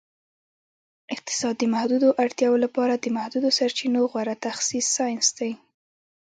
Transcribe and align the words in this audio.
اقتصاد 1.15 1.55
د 1.59 1.63
محدودو 1.73 2.09
اړتیاوو 2.23 2.61
لپاره 2.65 2.93
د 2.97 3.05
محدودو 3.17 3.55
سرچینو 3.57 3.99
غوره 4.11 4.35
تخصیص 4.45 4.85
ساینس 4.97 5.27
دی 5.37 5.51